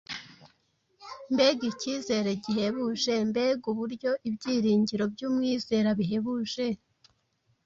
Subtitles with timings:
[1.33, 3.13] Mbega icyizere gihebuje!
[3.29, 6.65] Mbega uburyo ibyiringiro by’umwizera bihebuje